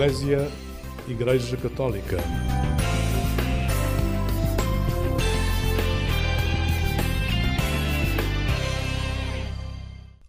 [0.00, 0.50] Eclésia
[1.06, 2.16] Igreja Católica.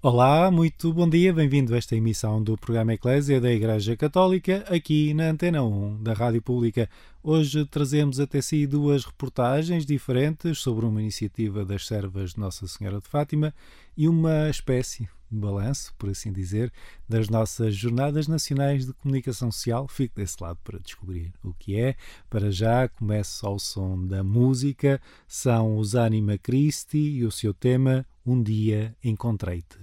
[0.02, 5.14] Olá, muito bom dia, bem-vindo a esta emissão do programa Eclésia da Igreja Católica, aqui
[5.14, 6.90] na Antena 1 da Rádio Pública.
[7.24, 13.00] Hoje trazemos até si duas reportagens diferentes sobre uma iniciativa das servas de Nossa Senhora
[13.00, 13.54] de Fátima
[13.96, 16.72] e uma espécie balanço, por assim dizer,
[17.08, 19.88] das nossas Jornadas Nacionais de Comunicação Social.
[19.88, 21.96] Fique desse lado para descobrir o que é.
[22.30, 25.02] Para já, começo ao som da música.
[25.28, 29.78] São os Anima Christi e o seu tema Um Dia Encontrei-te.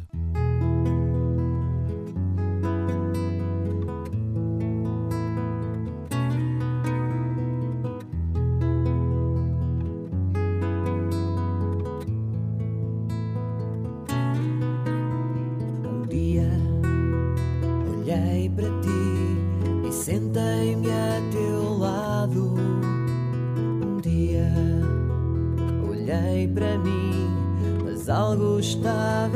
[28.59, 29.28] está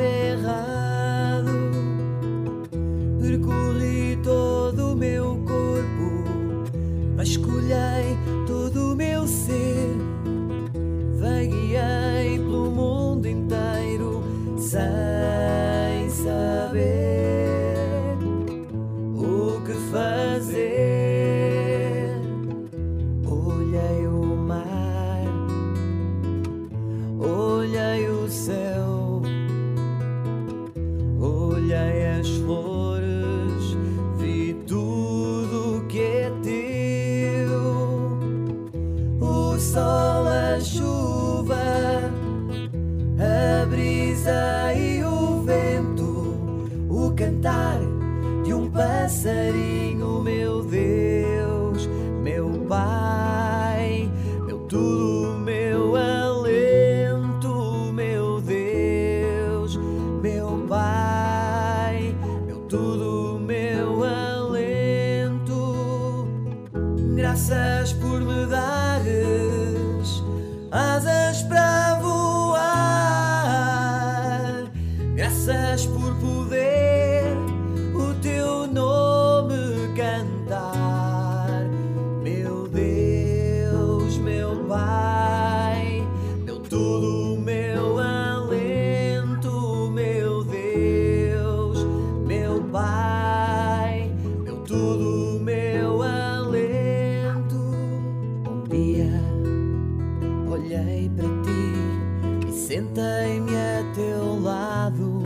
[100.83, 105.23] olhei para ti e sentei-me a teu lado.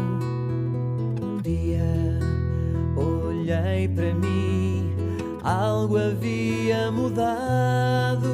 [1.23, 2.19] Um dia
[2.97, 4.95] olhei para mim,
[5.43, 8.29] algo havia mudado.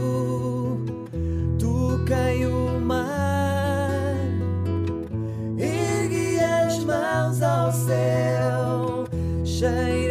[1.59, 4.01] Toquei o mar,
[5.59, 9.05] ergui as mãos ao céu,
[9.45, 10.02] cheio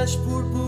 [0.00, 0.59] flash purple.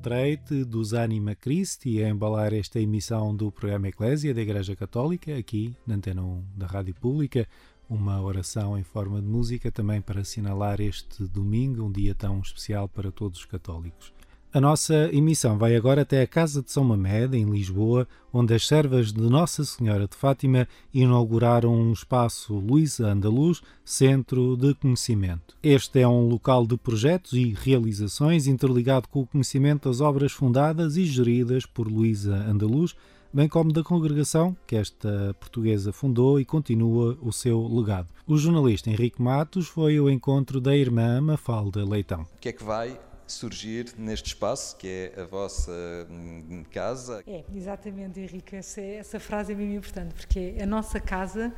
[0.00, 5.76] Encontrei-te dos Anima Christi a embalar esta emissão do programa Eclésia da Igreja Católica, aqui
[5.86, 7.46] na Antena 1 da Rádio Pública.
[7.86, 12.88] Uma oração em forma de música também para assinalar este domingo, um dia tão especial
[12.88, 14.10] para todos os católicos.
[14.52, 18.66] A nossa emissão vai agora até a Casa de São Mamed, em Lisboa, onde as
[18.66, 25.56] servas de Nossa Senhora de Fátima inauguraram um espaço Luísa Andaluz, Centro de Conhecimento.
[25.62, 30.96] Este é um local de projetos e realizações interligado com o conhecimento das obras fundadas
[30.96, 32.96] e geridas por Luísa Andaluz,
[33.32, 38.08] bem como da congregação que esta portuguesa fundou e continua o seu legado.
[38.26, 42.22] O jornalista Henrique Matos foi ao encontro da irmã Mafalda Leitão.
[42.22, 42.98] O que é que vai
[43.30, 45.72] surgir neste espaço que é a vossa
[46.10, 47.22] hum, casa?
[47.26, 48.56] É, exatamente, Henrique.
[48.56, 51.54] Essa, essa frase é mesmo importante porque a nossa casa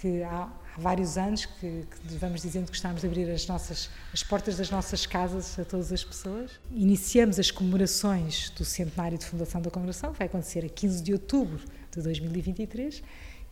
[0.00, 3.90] que há, há vários anos que, que, vamos dizendo que gostamos de abrir as nossas
[4.14, 6.52] as portas das nossas casas a todas as pessoas.
[6.70, 11.12] Iniciamos as comemorações do centenário de fundação da congregação, que vai acontecer a 15 de
[11.12, 13.02] outubro de 2023,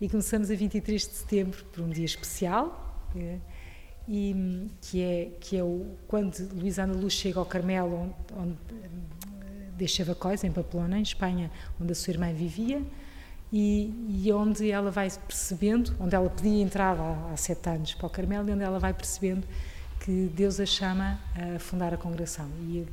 [0.00, 2.84] e começamos a 23 de setembro por um dia especial.
[4.08, 8.58] E que é que é o quando Luísa Luz chega ao Carmelo onde, onde
[9.76, 12.82] deixa Vacóis em Pamplona em Espanha onde a sua irmã vivia
[13.52, 18.06] e, e, onde ela vai percebendo, onde ela podia entrar há, há sete anos para
[18.06, 19.46] o Carmelo, e onde ela vai percebendo
[20.00, 22.48] que Deus a chama a fundar a congregação.
[22.60, 22.86] E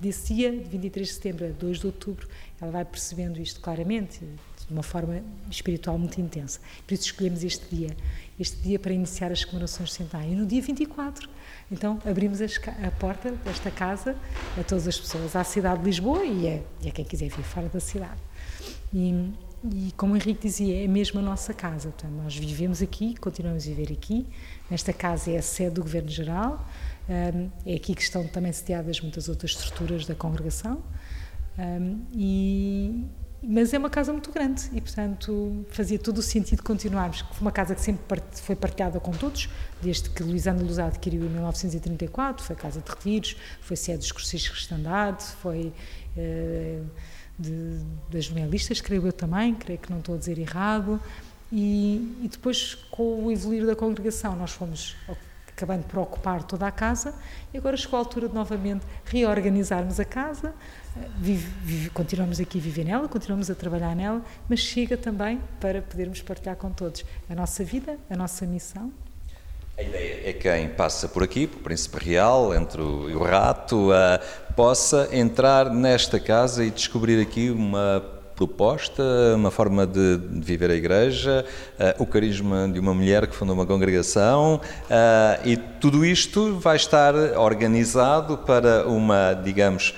[0.00, 2.26] desse dia, de 23 de setembro a 2 de outubro,
[2.60, 4.24] ela vai percebendo isto claramente,
[4.70, 5.20] de uma forma
[5.50, 6.60] espiritual muito intensa.
[6.86, 7.96] Por isso escolhemos este dia,
[8.38, 10.32] este dia para iniciar as comemorações de centenário.
[10.32, 11.28] E no dia 24,
[11.72, 14.14] então, abrimos a porta desta casa
[14.58, 17.42] a todas as pessoas, à cidade de Lisboa e a, e a quem quiser vir
[17.42, 18.20] fora da cidade.
[18.94, 19.32] E,
[19.64, 21.88] e como o Henrique dizia, é mesmo a nossa casa.
[21.90, 24.24] Portanto, nós vivemos aqui, continuamos a viver aqui.
[24.70, 26.64] Nesta casa é a sede do Governo Geral.
[27.08, 30.80] é aqui que estão também sediadas muitas outras estruturas da congregação.
[32.14, 33.04] e,
[33.42, 37.20] mas é uma casa muito grande e, portanto, fazia todo o sentido continuarmos.
[37.20, 39.48] Foi uma casa que sempre foi partilhada com todos,
[39.80, 42.44] desde que Luizana Luz adquiriu em 1934.
[42.44, 45.72] Foi casa de retiros, foi sede dos cursos de cristandade, foi.
[47.38, 51.00] De, das jornalistas, creio eu também, creio que não estou a dizer errado.
[51.50, 54.94] E, e, depois, com o evoluir da congregação, nós fomos
[55.60, 57.14] acabando por ocupar toda a casa
[57.52, 60.54] e agora chegou a altura de novamente reorganizarmos a casa.
[61.18, 65.82] Vive, vive, continuamos aqui a viver nela, continuamos a trabalhar nela, mas chega também para
[65.82, 68.90] podermos partilhar com todos a nossa vida, a nossa missão
[69.78, 73.90] a ideia é que quem passa por aqui, por Príncipe Real, entre o, o Rato,
[73.90, 79.02] uh, possa entrar nesta casa e descobrir aqui uma proposta,
[79.34, 81.44] uma forma de, de viver a igreja,
[81.78, 86.76] uh, o carisma de uma mulher que fundou uma congregação uh, e tudo isto vai
[86.76, 89.94] estar organizado para uma, digamos,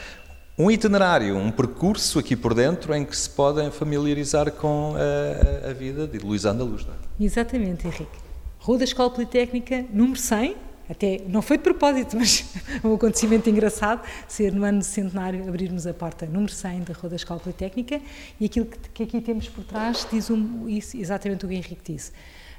[0.59, 5.73] um itinerário, um percurso aqui por dentro em que se podem familiarizar com a, a
[5.73, 6.83] vida de Luís Andaluz.
[6.83, 7.25] É?
[7.25, 8.19] Exatamente, Henrique.
[8.59, 10.57] Rua da Escola Politécnica, número 100,
[10.89, 12.45] até não foi de propósito, mas
[12.85, 17.11] um acontecimento engraçado, ser no ano do centenário abrirmos a porta número 100 da Rua
[17.11, 18.01] da Escola Politécnica
[18.39, 21.57] e aquilo que, que aqui temos por trás diz um, isso, exatamente o que o
[21.57, 22.13] Henrique disse.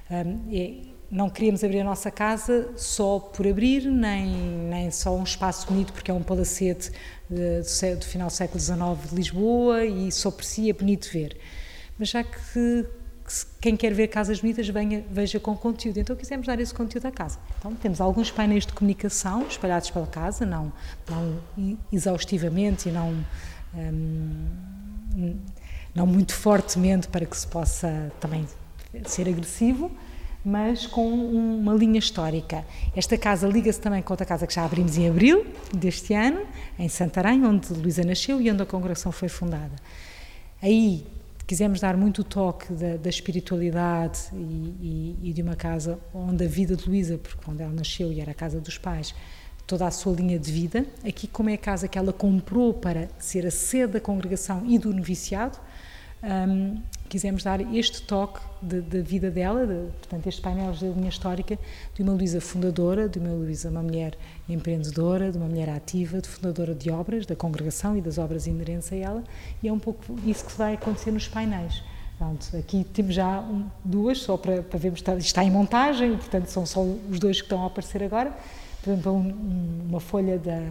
[0.10, 5.24] Um, é, não queríamos abrir a nossa casa só por abrir, nem, nem só um
[5.24, 6.92] espaço bonito, porque é um palacete
[7.30, 11.38] do, do final do século XIX de Lisboa e só por si é bonito ver.
[12.00, 12.88] Mas já que
[13.62, 16.00] quem quer ver casas bonitas venha, veja com conteúdo.
[16.00, 17.40] Então quisemos dar esse conteúdo à casa.
[17.58, 20.72] Então temos alguns painéis de comunicação espalhados pela casa, não,
[21.10, 21.40] não
[21.92, 23.26] exaustivamente e não,
[23.76, 25.38] hum,
[25.96, 28.46] não muito fortemente para que se possa também
[29.06, 29.90] ser agressivo,
[30.44, 32.66] mas com uma linha histórica.
[32.96, 36.42] Esta casa liga-se também com outra casa que já abrimos em abril deste ano,
[36.78, 39.76] em Santarém, onde Luísa nasceu e onde a congregação foi fundada.
[40.62, 41.06] Aí
[41.46, 46.46] quisemos dar muito o toque da, da espiritualidade e, e, e, de uma casa onde
[46.46, 49.14] a vida de Luísa, porque quando ela nasceu e era a casa dos pais,
[49.68, 50.86] toda a sua linha de vida.
[51.06, 54.78] Aqui, como é a casa que ela comprou para ser a sede da congregação e
[54.78, 55.58] do noviciado,
[56.24, 61.60] um, quisemos dar este toque da vida dela, de, portanto, este painel da linha histórica,
[61.94, 64.18] de uma Luísa fundadora, de uma Luísa, uma mulher
[64.50, 68.92] empreendedora, de uma mulher ativa, de fundadora de obras, da congregação e das obras inerentes
[68.92, 69.24] a ela,
[69.62, 71.84] e é um pouco isso que vai acontecer nos painéis.
[72.18, 76.48] Pronto, aqui temos já um, duas, só para, para vermos, está, está em montagem, portanto,
[76.48, 78.34] são só os dois que estão a aparecer agora.
[78.82, 80.70] Por exemplo, um, uma folha da,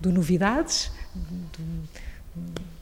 [0.00, 0.90] do Novidades,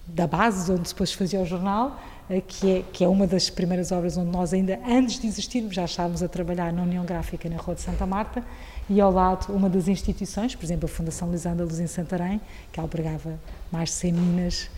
[0.06, 3.92] da base onde depois fazia o jornal, eh, que é, que é uma das primeiras
[3.92, 7.56] obras onde nós ainda, antes de existirmos, já estávamos a trabalhar na União Gráfica na
[7.56, 8.44] Rua de Santa Marta
[8.88, 12.40] e ao lado uma das instituições, por exemplo, a Fundação Lisanda Luz em Santarém,
[12.72, 13.38] que albergava
[13.70, 14.70] mais de 100 minas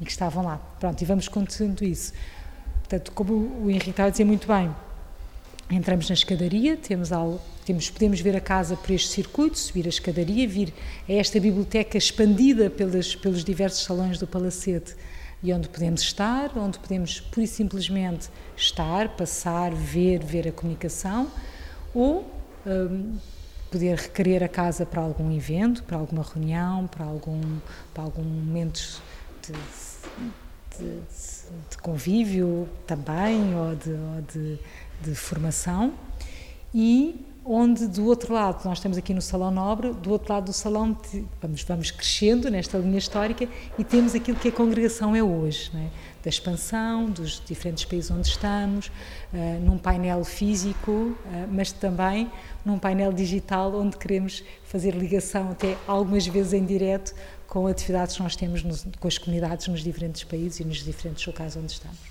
[0.00, 0.60] e que estavam lá.
[0.78, 2.12] Pronto, e vamos continuando isso.
[2.80, 3.32] Portanto, como
[3.64, 4.74] o Henrique estava a dizer muito bem,
[5.70, 9.88] entramos na escadaria, temos algo, temos, podemos ver a casa por este circuito, subir a
[9.88, 10.74] escadaria, vir
[11.08, 14.96] a esta biblioteca expandida pelos, pelos diversos salões do Palacete
[15.40, 21.30] e onde podemos estar, onde podemos pura e simplesmente estar, passar, ver, ver a comunicação
[21.94, 22.28] ou
[22.66, 23.16] um,
[23.70, 27.58] poder requerer a casa para algum evento, para alguma reunião, para algum,
[27.94, 29.00] para algum momento
[29.46, 29.52] de,
[30.76, 31.00] de
[31.68, 34.58] de, convívio também, ou de, ou
[35.02, 35.92] de formação.
[36.74, 40.52] E onde do outro lado, nós estamos aqui no Salão Nobre, do outro lado do
[40.52, 40.96] salão
[41.42, 45.88] vamos, vamos crescendo nesta linha histórica e temos aquilo que a congregação é hoje, é?
[46.22, 51.16] da expansão dos diferentes países onde estamos, uh, num painel físico, uh,
[51.50, 52.30] mas também
[52.64, 57.14] num painel digital onde queremos fazer ligação até algumas vezes em direto
[57.48, 61.26] com atividades que nós temos no, com as comunidades nos diferentes países e nos diferentes
[61.26, 62.09] locais onde estamos.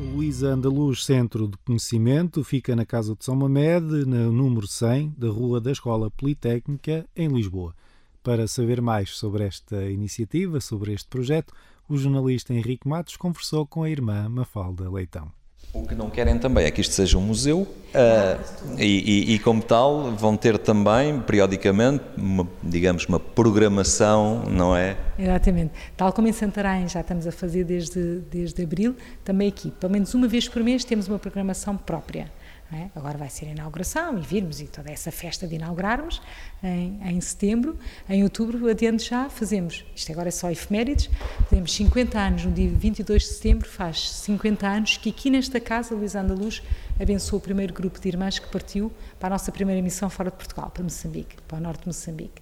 [0.00, 5.28] Luísa Andaluz Centro de Conhecimento fica na Casa de São Mamed, no número 100 da
[5.28, 7.74] Rua da Escola Politécnica, em Lisboa.
[8.22, 11.52] Para saber mais sobre esta iniciativa, sobre este projeto,
[11.86, 15.30] o jornalista Henrique Matos conversou com a irmã Mafalda Leitão.
[15.72, 19.38] O que não querem também é que isto seja um museu uh, e, e, e,
[19.38, 24.96] como tal, vão ter também, periodicamente, uma, digamos, uma programação, não é?
[25.16, 25.72] Exatamente.
[25.96, 30.12] Tal como em Santarém já estamos a fazer desde, desde abril, também aqui, pelo menos
[30.12, 32.28] uma vez por mês, temos uma programação própria.
[32.72, 32.88] É?
[32.94, 36.22] Agora vai ser a inauguração e virmos e toda essa festa de inaugurarmos
[36.62, 37.76] em, em setembro.
[38.08, 41.10] Em outubro, adiante já, fazemos, isto agora é só efemérides,
[41.48, 45.96] fazemos 50 anos, no dia 22 de setembro, faz 50 anos que aqui nesta casa,
[45.96, 46.62] Luís Andaluz
[47.00, 50.36] abençoou o primeiro grupo de irmãs que partiu para a nossa primeira missão fora de
[50.36, 52.40] Portugal, para Moçambique, para o norte de Moçambique.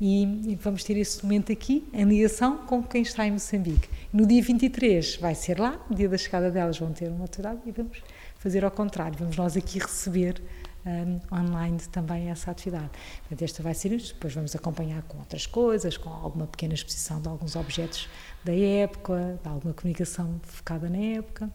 [0.00, 0.22] E,
[0.52, 3.88] e, vamos ter esse momento aqui em ligação com quem está em Moçambique.
[4.12, 7.58] No dia 23 vai ser lá, no dia da chegada delas vão ter uma atividade
[7.66, 8.00] e vamos
[8.38, 10.42] fazer ao contrário, vamos nós aqui receber
[10.86, 12.90] um, online também essa atividade.
[13.20, 17.20] Portanto, esta vai ser isto, depois vamos acompanhar com outras coisas, com alguma pequena exposição
[17.20, 18.08] de alguns objetos
[18.44, 21.50] da época, de alguma comunicação focada na época.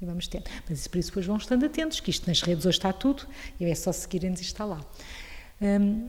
[0.00, 0.42] E vamos ter.
[0.66, 3.26] Mas isso, por isso depois vão estando atentos, que isto nas redes hoje está tudo,
[3.58, 4.80] e é só seguirem-nos e está lá.
[5.60, 6.08] Um,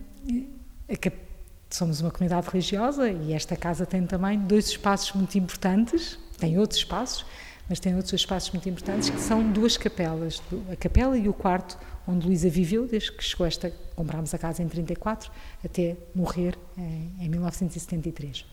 [1.69, 6.79] somos uma comunidade religiosa e esta casa tem também dois espaços muito importantes, tem outros
[6.79, 7.25] espaços,
[7.71, 11.79] mas tem outros espaços muito importantes que são duas capelas, a capela e o quarto
[12.05, 15.31] onde Luísa viveu desde que chegou esta, comprámos a casa em 34
[15.63, 18.45] até morrer em, em 1973.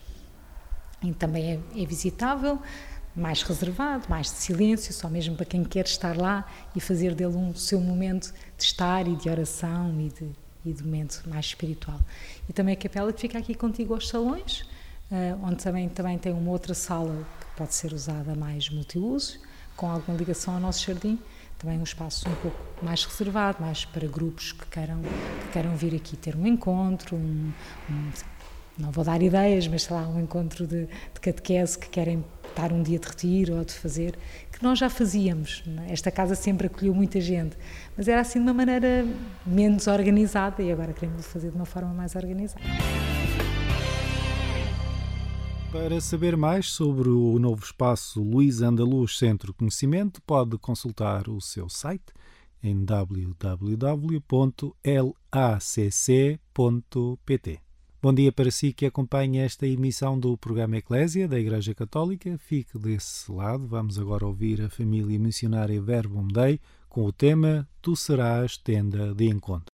[1.03, 2.61] E também é, é visitável,
[3.13, 7.35] mais reservado, mais de silêncio, só mesmo para quem quer estar lá e fazer dele
[7.35, 10.29] um seu momento de estar e de oração e de,
[10.63, 11.99] e de momento mais espiritual.
[12.47, 14.63] E também a capela que fica aqui contigo aos salões,
[15.43, 17.25] onde também, também tem uma outra sala
[17.59, 19.37] pode ser usada mais multiuso,
[19.75, 21.19] com alguma ligação ao nosso jardim.
[21.57, 25.93] Também um espaço um pouco mais reservado, mais para grupos que queiram, que queiram vir
[25.93, 27.51] aqui ter um encontro, um,
[27.89, 28.11] um
[28.77, 32.71] não vou dar ideias, mas sei lá, um encontro de, de catequese que querem estar
[32.71, 34.17] um dia de retiro ou de fazer,
[34.53, 35.63] que nós já fazíamos.
[35.85, 35.91] É?
[35.91, 37.57] Esta casa sempre acolheu muita gente,
[37.97, 39.05] mas era assim de uma maneira
[39.45, 42.61] menos organizada e agora queremos fazer de uma forma mais organizada.
[45.71, 51.69] Para saber mais sobre o novo espaço Luís Andaluz Centro Conhecimento, pode consultar o seu
[51.69, 52.11] site
[52.63, 53.59] em www.lacc.pt.
[58.01, 62.35] Bom dia para si que acompanha esta emissão do programa Eclésia da Igreja Católica.
[62.39, 63.67] Fique desse lado.
[63.67, 69.25] Vamos agora ouvir a família missionária Verbum Dei com o tema Tu serás tenda de
[69.27, 69.67] encontro.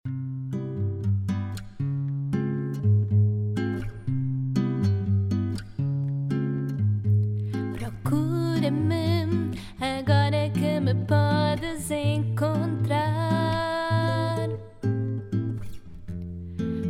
[11.05, 13.03] Podes encontrar.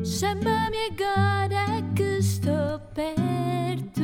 [0.04, 4.04] Chama-me agora que estou perto.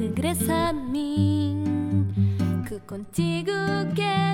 [0.00, 2.06] Regressa a mim,
[2.68, 3.52] que contigo
[3.94, 4.31] quero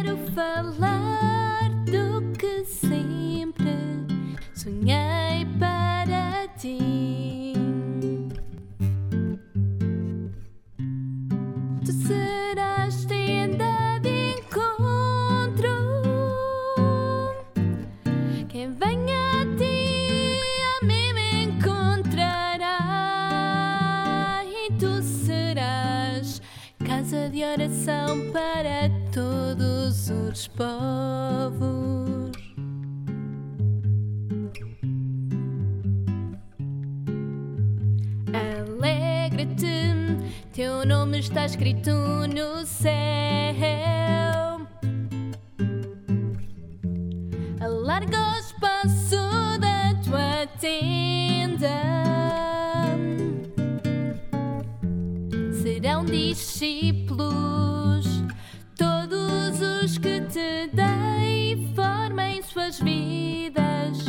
[62.69, 64.05] suas vidas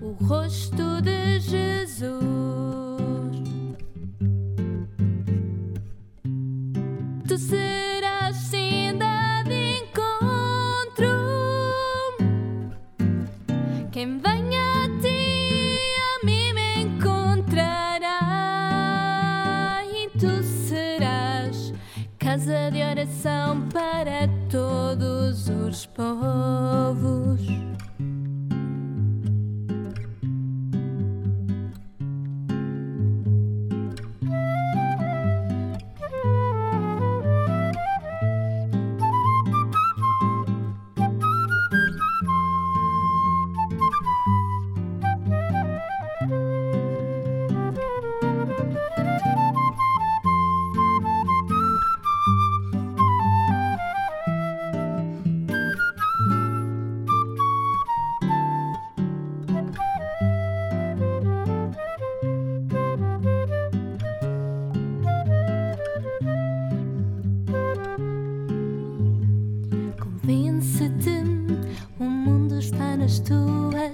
[0.00, 0.89] o rosto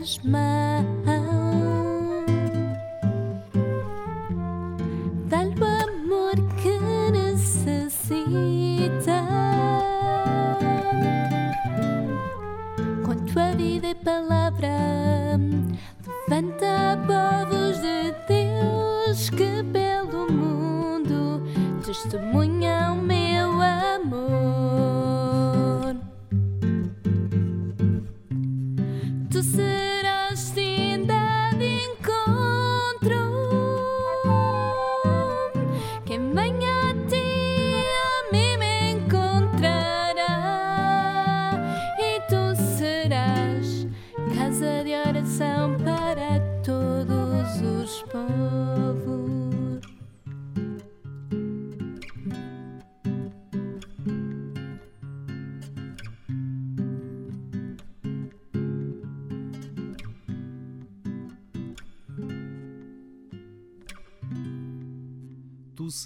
[0.07, 0.56] Englishman.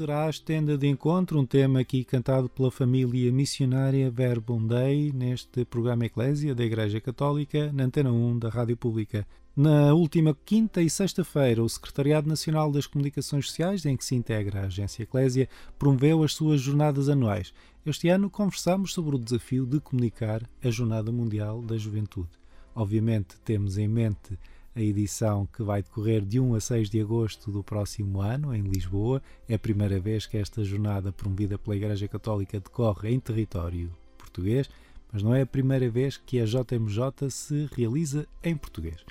[0.00, 5.62] Tu serás tenda de encontro, um tema aqui cantado pela família missionária Verbum Dei neste
[5.66, 9.26] programa Eclésia da Igreja Católica, na Antena 1 da Rádio Pública.
[9.54, 14.62] Na última quinta e sexta-feira, o Secretariado Nacional das Comunicações Sociais, em que se integra
[14.62, 17.52] a Agência Eclésia, promoveu as suas jornadas anuais.
[17.84, 22.30] Este ano conversamos sobre o desafio de comunicar a Jornada Mundial da Juventude.
[22.74, 24.38] Obviamente, temos em mente
[24.74, 28.62] a edição que vai decorrer de 1 a 6 de agosto do próximo ano, em
[28.62, 29.22] Lisboa.
[29.48, 34.70] É a primeira vez que esta jornada promovida pela Igreja Católica decorre em território português,
[35.12, 39.04] mas não é a primeira vez que a JMJ se realiza em português.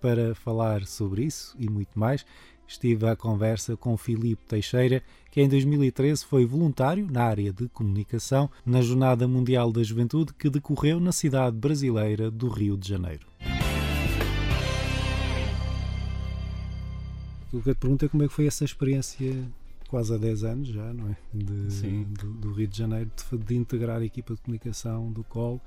[0.00, 2.24] Para falar sobre isso e muito mais,
[2.66, 8.48] estive à conversa com Filipe Teixeira, que em 2013 foi voluntário na área de comunicação
[8.64, 13.29] na Jornada Mundial da Juventude que decorreu na cidade brasileira do Rio de Janeiro.
[17.52, 19.44] O que eu te pergunto é como é que foi essa experiência,
[19.88, 21.16] quase há 10 anos já, não é?
[21.34, 22.04] De, Sim.
[22.18, 25.60] do, do Rio de Janeiro, de, de integrar a equipa de comunicação do COL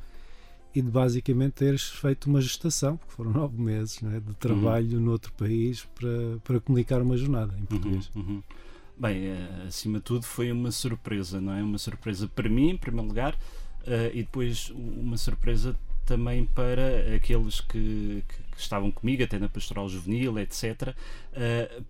[0.73, 4.19] e de basicamente teres feito uma gestação, porque foram nove meses não é?
[4.19, 8.09] de trabalho noutro país para, para comunicar uma jornada em português.
[8.15, 8.43] Uhum, uhum.
[8.97, 11.61] Bem, eh, acima de tudo foi uma surpresa, não é?
[11.63, 13.37] Uma surpresa para mim, em primeiro lugar,
[13.85, 19.49] eh, e depois uma surpresa também para aqueles que, que- que estavam comigo, até na
[19.49, 20.95] Pastoral Juvenil, etc.,
[21.33, 21.81] eh,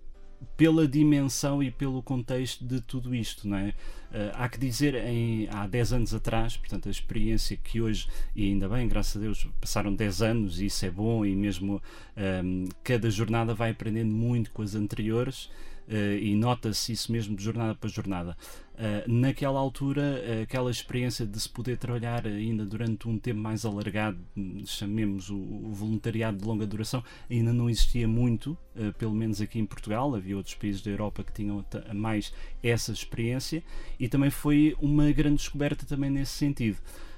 [0.57, 3.73] pela dimensão e pelo contexto de tudo isto, não é?
[4.11, 8.45] Eh, há que dizer, em, há 10 anos atrás, portanto, a experiência que hoje, e
[8.49, 11.81] ainda bem, graças a Deus, passaram 10 anos e isso é bom, e mesmo
[12.17, 15.49] ehm, cada jornada vai aprendendo muito com as anteriores.
[15.87, 18.37] eh, e nota-se isso mesmo de jornada para jornada.
[18.73, 24.17] Uh, naquela altura, aquela experiência de se poder trabalhar ainda durante um tempo mais alargado,
[24.65, 25.37] chamemos o,
[25.71, 30.15] voluntariado de longa duração, ainda não existia muito, uh, pelo menos aqui em Portugal.
[30.15, 32.33] Havia outros países da Europa que tinham mais
[32.63, 33.63] essa experiência
[33.99, 36.77] e também foi uma grande descoberta também nesse sentido.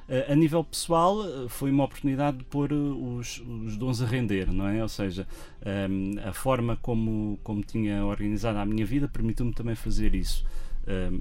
[0.10, 4.68] Uh, a nível pessoal, foi uma oportunidade de pôr os, os dons a render, não
[4.68, 4.84] é?
[4.84, 5.26] Ou seja,
[5.90, 10.46] um, a forma como, como tinha organizado a minha vida permitiu-me também fazer isso.
[10.88, 11.20] Um,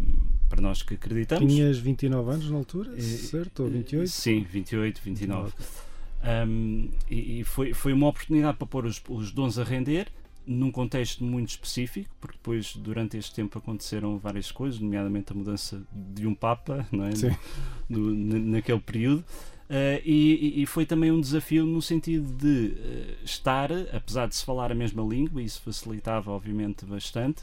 [0.49, 1.53] para nós que acreditamos.
[1.53, 3.63] Tinhas 29 anos na altura, Eh, certo?
[3.65, 4.09] Ou 28?
[4.11, 5.53] Sim, 28, 29.
[6.47, 10.09] Um, e e foi, foi uma oportunidade para pôr os, os dons a render
[10.47, 15.83] num contexto muito específico, porque depois, durante este tempo, aconteceram várias coisas, nomeadamente a mudança
[15.93, 17.17] de um Papa, não é?
[17.17, 17.31] Sim.
[17.89, 19.21] No- no- naquele período.
[19.71, 24.37] Uh, e, e- e foi também um desafio no sentido de uh, estar, apesar de
[24.37, 27.43] se falar a mesma língua, isso facilitava, obviamente, bastante,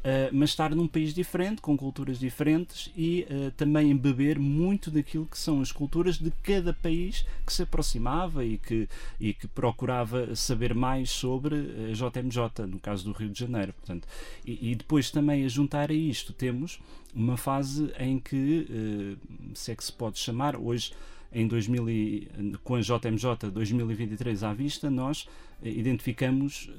[0.00, 5.26] Uh, mas estar num país diferente, com culturas diferentes e uh, também beber muito daquilo
[5.26, 8.88] que são as culturas de cada país que se aproximava e que,
[9.20, 13.74] e que procurava saber mais sobre a JMJ, no caso do Rio de Janeiro.
[13.74, 14.08] Portanto,
[14.42, 16.80] e, e depois também a juntar a isto temos
[17.14, 20.92] uma fase em que, uh, se é que se pode chamar, hoje
[21.32, 22.28] em 2000 e,
[22.64, 25.28] com a JMJ 2023 à vista, nós
[25.62, 26.70] identificamos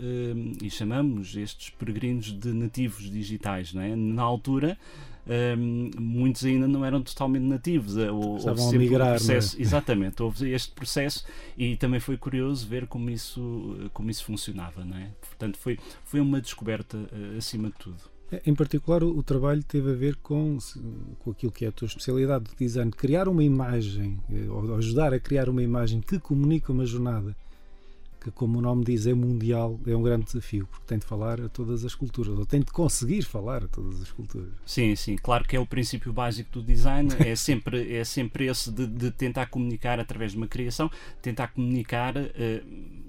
[0.62, 3.74] e chamamos estes peregrinos de nativos digitais.
[3.74, 3.96] Não é?
[3.96, 4.78] Na altura,
[5.28, 7.96] um, muitos ainda não eram totalmente nativos.
[7.96, 9.16] Estavam a migrar, um é?
[9.16, 9.62] processo, é?
[9.62, 11.26] Exatamente, houve este processo
[11.58, 14.84] e também foi curioso ver como isso, como isso funcionava.
[14.84, 15.10] Não é?
[15.22, 18.12] Portanto, foi, foi uma descoberta uh, acima de tudo.
[18.32, 20.58] É, em particular, o, o, trabalho teve a ver com,
[21.20, 25.14] com aquilo que é a tua especialidade de design, criar uma imagem, eh, ou ajudar
[25.14, 27.36] a criar uma imagem que comunica uma jornada
[28.22, 31.42] que, como o nome diz, é mundial, é um grande desafio, porque tem de falar
[31.42, 34.50] a todas as culturas, ou tem de conseguir falar a todas as culturas.
[34.64, 38.72] Sim, sim, claro que é o princípio básico do design, é sempre, é sempre esse
[38.72, 42.62] de, de tentar comunicar através de uma criação, tentar comunicar, eh,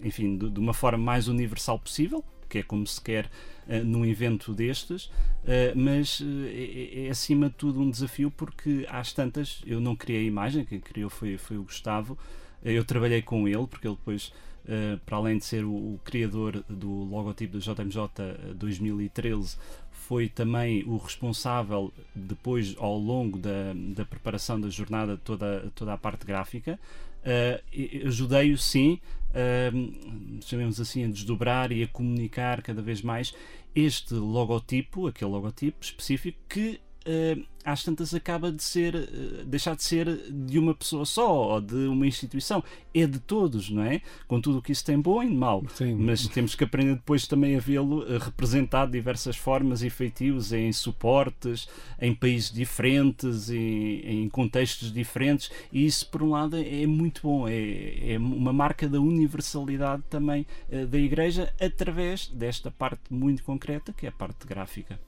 [0.03, 3.31] enfim, de, de uma forma mais universal possível, que é como se quer
[3.67, 8.87] uh, num evento destes, uh, mas uh, é, é, acima de tudo um desafio porque
[8.91, 12.19] às tantas eu não criei a imagem, quem criou foi, foi o Gustavo,
[12.63, 16.65] eu trabalhei com ele, porque ele depois Uh, para além de ser o, o, criador
[16.69, 19.57] do logotipo da JMJ 2013,
[19.91, 25.99] foi também o responsável, depois, ao longo da, da preparação da jornada, toda, toda a
[25.99, 26.79] parte gráfica.
[27.23, 33.35] Uh, Ajudei-o, sim, uh, chamemos assim, a desdobrar e a comunicar cada vez mais
[33.75, 39.83] este logotipo, aquele logotipo específico que uh, às tantas acaba de ser uh, deixar de
[39.83, 42.63] ser de uma pessoa só ou de uma instituição.
[42.95, 44.03] É de todos não é?
[44.27, 45.65] Com tudo o que isso tem bom e mau.
[45.75, 45.95] Sim.
[45.95, 50.53] mas temos que aprender depois também a vê-lo uh, representado de diversas formas e feitios
[50.53, 51.69] em suportes
[52.01, 55.51] em países diferentes em, em contextos diferentes.
[55.73, 57.49] E isso por um lado é muito bom.
[57.49, 60.47] É, é uma marca da universalidade também
[60.89, 64.99] da igreja através desta parte muito concreta que é a parte gráfica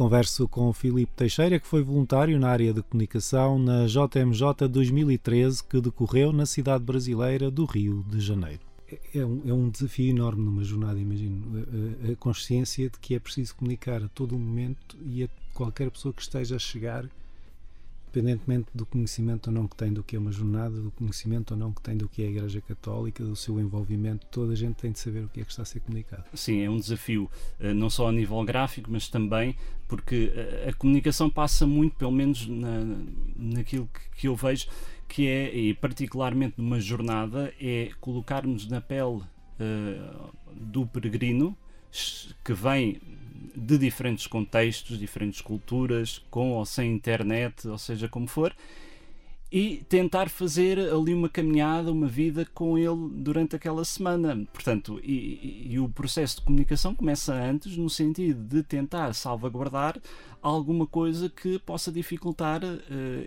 [0.00, 5.62] Converso com o Filipe Teixeira, que foi voluntário na área de comunicação na JMJ 2013,
[5.62, 8.62] que decorreu na cidade brasileira do Rio de Janeiro.
[9.14, 11.66] É um, é um desafio enorme numa jornada, imagino.
[12.08, 16.14] A, a, consciência de que é preciso comunicar a todo momento e a qualquer pessoa
[16.14, 17.04] que esteja a chegar
[18.10, 21.56] independentemente do conhecimento ou não que tem do que é uma jornada, do conhecimento ou
[21.56, 24.74] não que tem do que é a Igreja Católica, do seu envolvimento, toda a gente
[24.76, 26.24] tem de saber o que é que está a ser comunicado.
[26.34, 29.54] Sim, é um desafio, eh, não só a nível gráfico, mas também
[29.86, 32.84] porque eh, a comunicação passa muito, pelo menos na,
[33.36, 34.66] naquilo que, eu vejo,
[35.08, 41.56] que é, e particularmente numa jornada, é colocarmos na pele uh, do peregrino
[42.44, 43.00] que vem
[43.60, 48.54] de diferentes contextos, diferentes culturas, com ou sem internet, ou seja como for,
[49.52, 54.46] e tentar fazer ali uma caminhada, uma vida com ele durante aquela semana.
[54.52, 60.00] Portanto, e, e, o processo de comunicação começa antes, no sentido de tentar salvaguardar
[60.40, 62.78] alguma coisa que possa dificultar uh,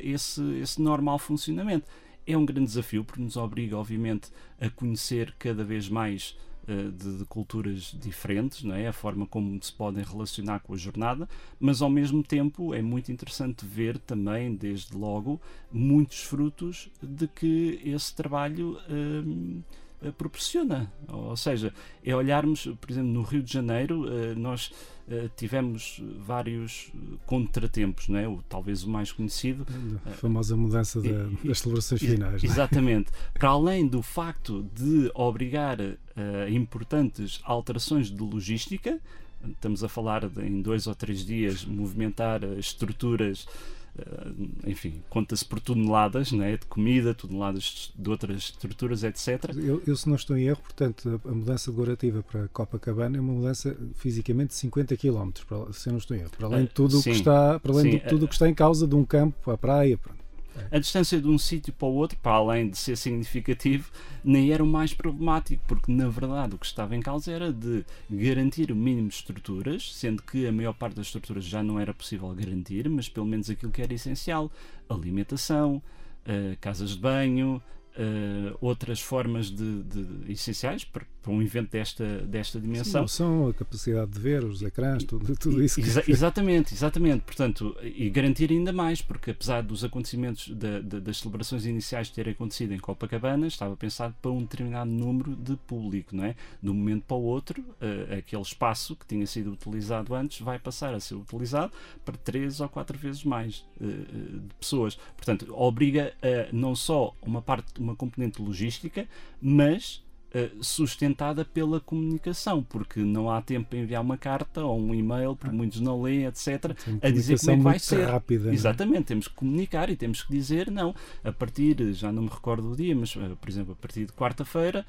[0.01, 1.91] esse, esse normal funcionamento.
[2.25, 7.25] É um grande desafio, porque nos obriga, obviamente, a conhecer cada vez mais de, de,
[7.25, 8.87] culturas diferentes, não é?
[8.87, 11.27] a forma como se podem relacionar com a jornada,
[11.59, 17.81] mas ao mesmo tempo é muito interessante ver também, desde logo, muitos frutos de que
[17.83, 18.79] esse trabalho.
[18.89, 19.61] Hum,
[20.03, 20.91] eh, proporciona.
[21.07, 21.73] Ou seja,
[22.03, 24.71] é olharmos, por exemplo, no Rio de Janeiro, eh, nós
[25.07, 26.91] eh, tivemos vários
[27.25, 28.27] contratempos, não é?
[28.27, 29.65] o, talvez o mais conhecido.
[30.05, 32.43] A famosa mudança da, das celebrações finais.
[32.43, 32.45] É?
[32.45, 33.11] Exatamente.
[33.33, 35.77] Para além do facto de obrigar
[36.15, 38.99] a importantes alterações de logística,
[39.45, 43.47] estamos a falar de, em dois ou três dias movimentar estruturas
[43.95, 49.51] Uh, enfim, conta-se por toneladas né, de comida, toneladas de outras estruturas, etc.
[49.55, 53.33] Eu, eu, se não estou em erro, portanto, a, mudança decorativa para Copacabana é uma
[53.33, 56.71] mudança fisicamente de 50 km, para, se eu não estou em erro, para além de
[56.71, 58.95] tudo o que está, para além sim, de tudo o que está em causa de
[58.95, 59.95] um campo à praia.
[59.95, 60.22] Pronto.
[60.71, 63.91] A distância de um sítio para o outro, para além de ser significativo,
[64.23, 67.85] nem era o mais problemático, porque na verdade o que estava em causa era de
[68.09, 71.93] garantir o mínimo de estruturas, sendo que a maior parte das estruturas já não era
[71.93, 74.51] possível garantir, mas pelo menos aquilo que era essencial:
[74.89, 75.81] alimentação,
[76.27, 77.61] uh, casas de banho,
[77.97, 83.07] uh, outras formas de, de essenciais para, para, um evento desta, desta dimensão.
[83.07, 85.79] Sim, som, a capacidade de ver, os ecrãs, tudo, tudo isso.
[85.79, 87.21] Exa exatamente, exatamente.
[87.21, 92.33] Portanto, e garantir ainda mais, porque apesar dos acontecimentos da, da, das celebrações iniciais terem
[92.33, 96.35] acontecido em Copacabana, estava pensado para um determinado número de público, não é?
[96.61, 100.57] De um momento para o outro, uh, aquele espaço que tinha sido utilizado antes vai
[100.59, 101.71] passar a ser utilizado
[102.03, 104.95] para três ou quatro vezes mais uh, de pessoas.
[105.15, 109.07] Portanto, obriga a não só uma parte uma componente logística,
[109.41, 110.03] mas
[110.35, 115.35] eh, sustentada pela comunicação, porque não há tempo para enviar uma carta ou um e-mail,
[115.35, 118.05] porque muitos não leem, etc., a dizer como é que vai ser.
[118.05, 118.53] Rápida, é?
[118.53, 122.69] Exatamente, temos que comunicar e temos que dizer, não, a partir, já não me recordo
[122.69, 124.83] do dia, mas por exemplo, a partir de quarta-feira,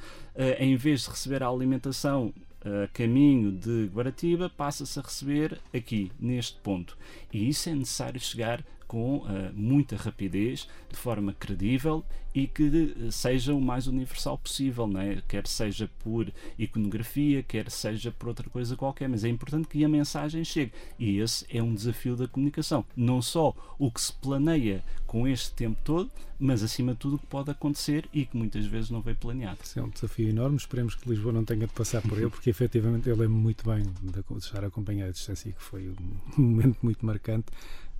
[0.58, 2.32] em vez de receber a alimentação
[2.64, 6.96] a caminho de Guaratiba, passa-se a receber aqui, neste ponto.
[7.30, 13.10] E isso é necessário chegar com uh, muita rapidez, de forma credível e que uh,
[13.10, 15.20] seja o mais universal possível, não é?
[15.26, 19.88] quer seja por iconografia, quer seja por outra coisa qualquer, mas é importante que a
[19.88, 20.70] mensagem chegue.
[20.96, 22.84] E esse é um desafio da comunicação.
[22.96, 27.18] Não só o que se planeia com este tempo todo, mas acima de tudo o
[27.18, 29.58] que pode acontecer e que muitas vezes não veio planeado.
[29.62, 32.50] Isso é um desafio enorme, esperemos que Lisboa não tenha de passar por ele, porque
[32.50, 35.96] efetivamente eu lembro muito bem de estar acompanhado de assim, que foi um
[36.42, 37.46] momento muito marcante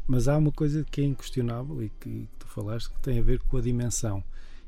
[0.07, 3.41] mas há uma coisa que é inquestionável e que, tu falaste que tem a ver
[3.41, 4.23] com a dimensão.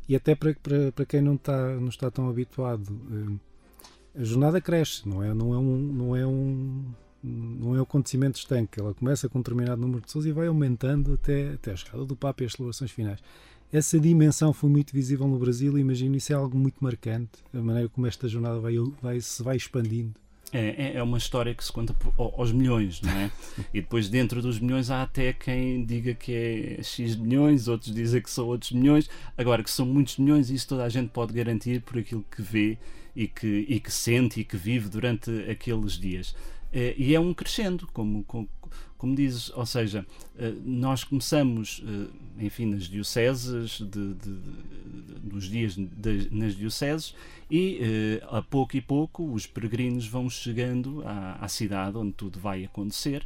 [0.09, 4.61] E até para, para, para quem não está, não está tão habituado, eh, a jornada
[4.61, 5.77] cresce, não é, não é um.
[5.79, 6.85] Não é um
[7.22, 10.46] não é um acontecimento estanque, ela começa com um determinado número de pessoas e vai
[10.46, 13.18] aumentando até, até a chegada do Papa e as celebrações finais.
[13.72, 17.61] Essa dimensão foi muito visível no Brasil e imagino isso é algo muito marcante, a
[17.61, 20.14] maneira como esta jornada vai, vai, se vai expandindo.
[20.52, 23.30] É, é, é uma história que se conta aos milhões, não é?
[23.74, 26.32] e depois dentro dos milhões há até quem diga que
[26.78, 29.11] é X milhões, outros dizem que são outros milhões.
[29.37, 32.78] Agora, que são muitos milhões, isso toda a gente pode garantir por aquilo que vê
[33.14, 36.35] e que, e que sente e que vive durante aqueles dias.
[36.72, 38.48] É, e é um crescendo, como, como,
[38.98, 40.06] como dizes, ou seja,
[40.38, 44.38] eh, nós começamos, eh, enfim, nas dioceses, de, de,
[45.22, 47.14] dos dias de, nas dioceses,
[47.50, 52.38] e eh, a pouco e pouco os peregrinos vão chegando à, à cidade onde tudo
[52.38, 53.24] vai acontecer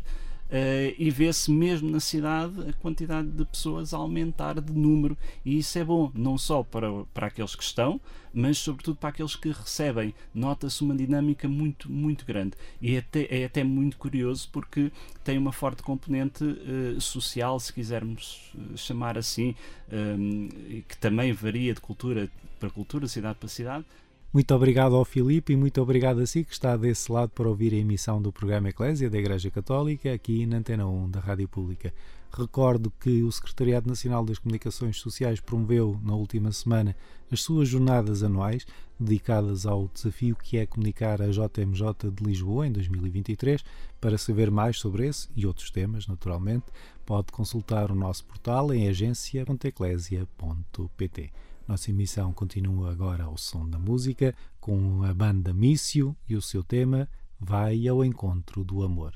[0.51, 5.59] Uh, e vê-se mesmo na cidade a quantidade de pessoas a aumentar de número, e
[5.59, 8.01] isso é bom, não só para, para aqueles que estão,
[8.35, 10.13] mas sobretudo para aqueles que recebem.
[10.35, 12.57] Nota-se uma dinâmica muito, muito grande.
[12.83, 14.91] E é até, é até muito curioso porque
[15.23, 19.55] tem uma forte componente uh, social, se quisermos eh, chamar assim,
[19.93, 20.49] um,
[20.89, 23.85] que também varia de cultura para cultura, cidade para cidade
[24.33, 27.75] muito obrigado ao Filipe e muito obrigado a si que está desse lado para ouvir
[27.75, 31.93] a emissão do programa Eclésia da Igreja Católica aqui na Antena 1 da Rádio Pública.
[32.33, 36.95] Recordo que o Secretariado Nacional das Comunicações Sociais promoveu na última semana
[37.31, 38.65] as suas jornadas anuais
[39.01, 43.65] dedicadas ao desafio que é comunicar a JMJ de Lisboa em 2023.
[44.01, 46.67] Para saber mais sobre esse e outros temas, naturalmente,
[47.05, 51.33] pode consultar o nosso portal em agência.eclésia.pt.
[51.71, 56.65] Nossa emissão continua agora ao som da música, com a banda Mício e o seu
[56.65, 59.15] tema Vai ao Encontro do Amor.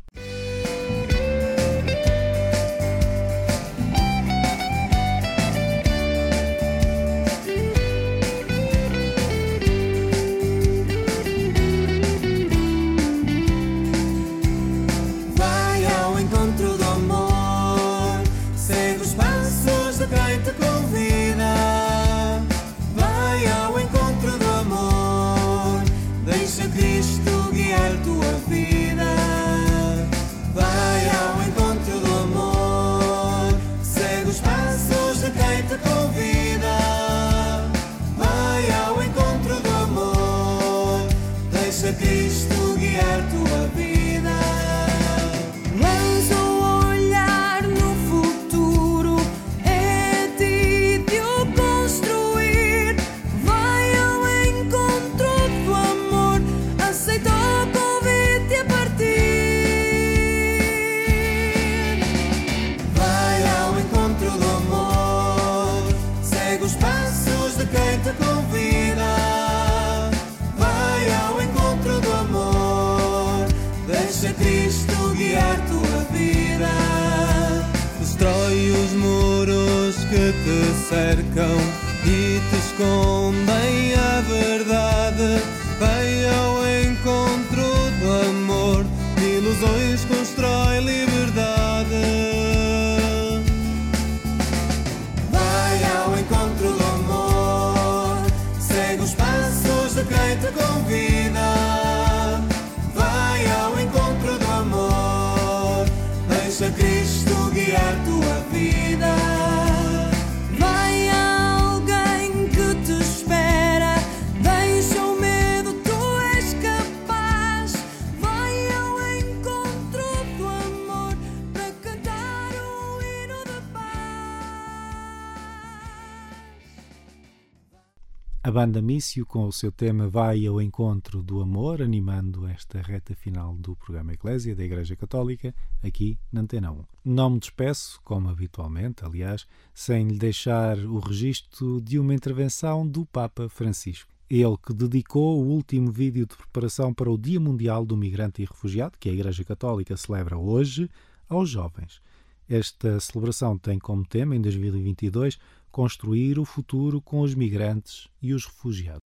[128.55, 133.57] Banda Mício, com o seu tema Vai ao Encontro do Amor, animando esta reta final
[133.57, 136.85] do programa Eclésia da Igreja Católica, aqui na Antena 1.
[137.05, 143.05] Não me despeço, como habitualmente, aliás, sem lhe deixar o registro de uma intervenção do
[143.05, 144.13] Papa Francisco.
[144.31, 148.45] Ele que dedicou o último vídeo de preparação para o Dia Mundial do Migrante e
[148.45, 150.89] Refugiado, que a Igreja Católica celebra hoje,
[151.29, 152.01] aos jovens.
[152.49, 155.41] Esta celebração tem como tema, em 2022,
[155.75, 159.03] construir o futuro com os migrantes e os refugiados.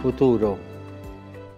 [0.00, 0.58] Futuro.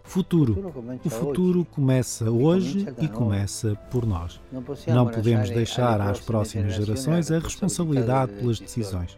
[0.03, 0.73] Futuro.
[1.05, 4.41] O futuro começa hoje e começa por nós.
[4.89, 9.17] Não podemos deixar às próximas gerações a responsabilidade pelas decisões.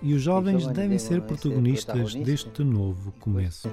[0.00, 3.68] E os jovens devem ser protagonistas deste novo começo.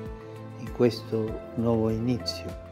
[0.59, 2.66] Em questo novo início.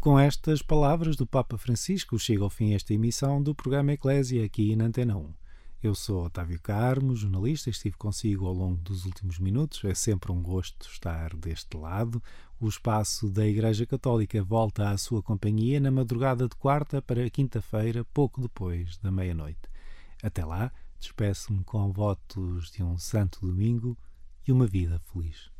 [0.00, 4.76] Com estas palavras do Papa Francisco, chega ao fim esta emissão do programa Eclésia aqui
[4.76, 5.34] na Antena 1.
[5.82, 9.84] Eu sou Otávio Carmo, jornalista, estive consigo ao longo dos últimos minutos.
[9.84, 12.22] É sempre um gosto estar deste lado.
[12.60, 18.04] O espaço da Igreja Católica volta à sua companhia na madrugada de quarta para quinta-feira,
[18.14, 19.62] pouco depois da meia-noite.
[20.22, 23.98] Até lá, despeço-me com votos de um santo domingo
[24.46, 25.50] e uma vida feliz.